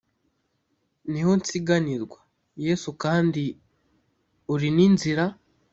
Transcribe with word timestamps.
niho 1.11 1.31
nsiganirwa, 1.39 2.19
yesu 2.65 2.89
kandi 3.03 3.43
uri 4.53 4.67
n’inzira 4.75 5.25